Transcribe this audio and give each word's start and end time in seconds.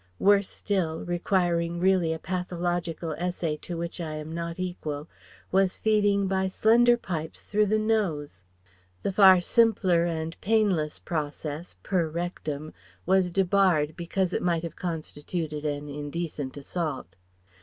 Worse 0.17 0.49
still 0.49 1.05
requiring 1.05 1.79
really 1.79 2.11
a 2.11 2.17
pathological 2.17 3.13
essay 3.19 3.55
to 3.57 3.77
which 3.77 4.01
I 4.01 4.15
am 4.15 4.33
not 4.33 4.57
equal 4.59 5.07
was 5.51 5.77
feeding 5.77 6.25
by 6.27 6.47
slender 6.47 6.97
pipes 6.97 7.43
through 7.43 7.67
the 7.67 7.77
nose. 7.77 8.41
The 9.03 9.11
far 9.11 9.39
simpler 9.41 10.05
and 10.05 10.41
painless 10.41 10.97
process 10.97 11.75
per 11.83 12.09
rectum 12.09 12.73
was 13.05 13.29
debarred 13.29 13.95
because 13.95 14.33
it 14.33 14.41
might 14.41 14.63
have 14.63 14.75
constituted 14.75 15.65
an 15.67 15.87
indecent 15.87 16.57
assault. 16.57 17.15